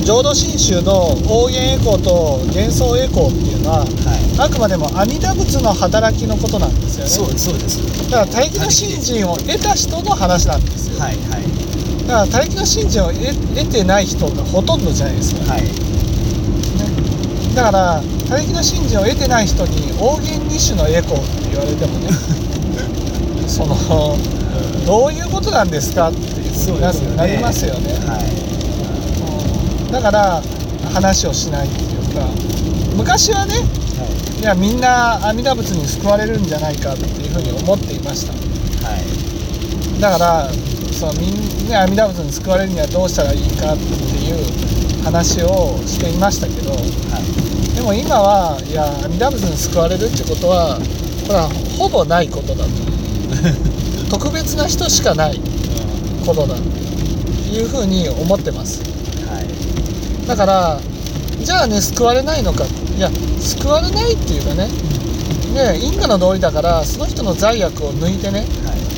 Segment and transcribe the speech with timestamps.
[0.00, 0.92] 浄土真宗の
[1.26, 7.10] 方言エコーと幻想エコーっていうのははあくまでも阿弥陀仏の働きのことなんですよね。
[7.10, 8.10] いそうですそうです。
[8.10, 11.00] だから大気の信心を得た人の話なんですよ。
[11.00, 12.06] はいはい。
[12.06, 15.62] だから大気の信心を得得てない人がほとんどじゃないですか、はい。
[15.62, 15.68] ね、
[17.54, 22.08] だから大気の信心を得てない人に王言二種のエコーって言われてもね
[23.48, 24.16] その
[24.86, 26.18] どういうことなんですかって
[26.54, 27.16] そうなですよね。
[27.16, 27.92] なりますよね。
[28.06, 28.42] はい。
[28.42, 28.47] うん
[29.90, 30.42] だから
[30.92, 32.26] 話をしないっていうか
[32.96, 33.54] 昔はね
[34.40, 34.42] い。
[34.42, 38.32] やみんな阿弥陀仏に救われるんじゃないかっていうふうに思っていました。
[38.88, 38.98] はい。
[38.98, 40.48] はいだから
[40.92, 46.78] そのみんな阿弥陀仏に救われるにはどうしたらいいかっていう話をしていましたけどは
[47.18, 47.74] い。
[47.74, 50.78] でも今はいや阿弥陀仏に救われるってことは
[51.26, 52.70] これはほぼないことだと。
[54.10, 55.40] 特別な人しかない
[56.24, 56.62] ことだと
[57.52, 58.82] いうふうに思ってます。
[58.82, 58.97] はい
[60.28, 60.78] だから
[61.42, 62.64] じゃあね救われないのか。
[62.66, 63.10] いや
[63.40, 64.68] 救われないっていうかね。
[65.54, 68.48] ね因果の道理だからその人の罪悪を抜いてねはい。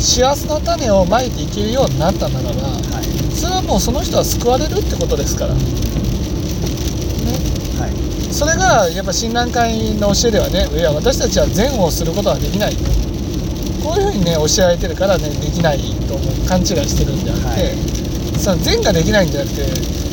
[0.00, 3.04] 幸せの種をまいていけるようになったならばはい。
[3.34, 5.54] それはもうその人は救われるってことですから。
[5.54, 5.60] ね。
[7.80, 8.32] はい。
[8.32, 12.76] それがやっぱ親鸞会の教えではねいや私たちは善をすることはできない
[13.82, 17.74] こういうふうにね教えられてるからねできないと思う勘違いしてるんであって、
[18.36, 19.64] はいその善ができないんじゃなくて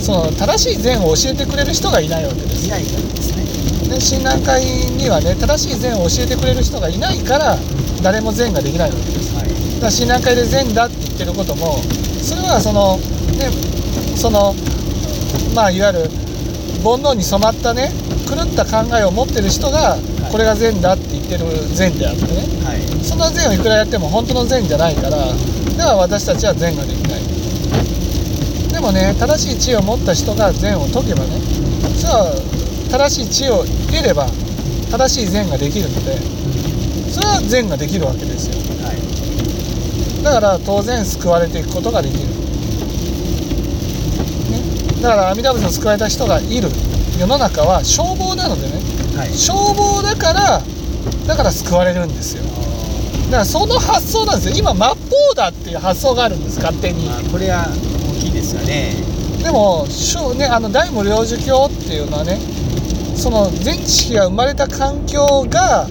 [0.00, 2.66] その正しい善を教えてくれる人がいないわけです。
[2.66, 3.44] いないからですね。
[3.88, 4.64] で親鸞会
[4.96, 7.56] にはね正しい善を教えてくれる人がいないから
[8.02, 9.34] 誰も善ができないわけです。
[9.34, 9.48] はい。
[9.48, 11.80] だから親鸞会で善だって言ってることも
[12.20, 12.98] それはその
[13.36, 13.50] ね
[14.16, 14.54] その
[15.54, 16.10] まあいわゆる
[16.84, 17.90] 煩悩に染まったね
[18.28, 20.32] 狂った考えを持ってる人がい。
[20.32, 22.46] これが善だって言ってる善であってね。
[22.64, 23.04] はい。
[23.04, 25.34] そんな善をいくらやっても本当の善じゃないからだか
[25.76, 27.20] ら私たちは善ができない
[28.80, 31.38] でもね正しい知恵を持った人が善を解けばね
[32.00, 32.32] それは
[32.90, 34.26] 正しい知恵を得れば
[34.90, 36.16] 正しい善ができるので
[37.12, 38.54] それは善ができるわけですよ。
[38.86, 38.96] はい。
[40.24, 42.30] だから当然救われていくことができる、ね、
[45.02, 46.70] だから阿弥陀仏に救われた人がいる。
[47.18, 48.68] 世の中は消防なのでね。
[49.18, 49.36] はい。
[49.36, 50.62] 消防だから
[51.26, 52.44] だから救われるんですよ。
[53.26, 54.56] だからその発想なんですよ。
[54.56, 54.80] 今末
[55.10, 57.04] 法だっていう発想があるんです勝手に。
[57.06, 57.89] まあこれは大
[58.20, 58.94] きいですよね。
[59.42, 62.38] でもしょねあの大無領寿教っていうのはね
[63.16, 65.88] その全知識が生まれた環境が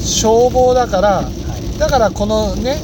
[0.00, 1.78] 消防だからはい。
[1.78, 2.76] だからこのね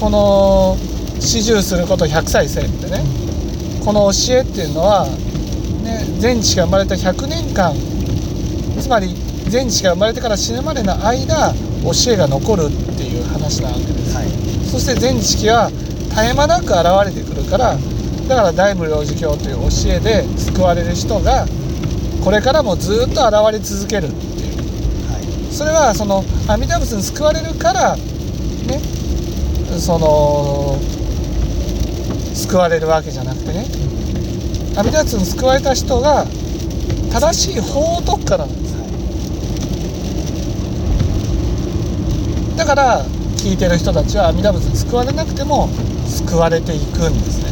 [0.00, 0.76] この
[1.20, 3.04] 始終すること100歳生ってね
[3.84, 5.06] この教えっていうのは、
[5.84, 7.72] ね、全知が生まれた100年間
[8.80, 9.14] つまり
[9.48, 11.52] 全知が生まれてから死ぬまでの間
[11.84, 14.16] 教えが残るっていう話なわけです。
[14.16, 14.28] はい。
[14.66, 16.74] そして全知識は絶え間なく現
[17.04, 17.76] れてくるから
[18.28, 21.46] だから大無領寿教という教えで救われる人が
[22.24, 24.56] これからもずっと現れ続けるっていう。
[25.12, 28.00] はいそれはその阿弥陀仏に救われるからね
[29.78, 30.78] その
[32.34, 33.66] 救われるわけじゃなくてね
[34.76, 36.24] 阿弥陀仏に救われた人が
[37.12, 38.72] 正しい法を解くからなんです。
[42.56, 43.04] だから
[43.36, 45.68] 聞いてる人たちは阿弥陀仏に救われなくても
[46.06, 47.50] 救われていくんですね。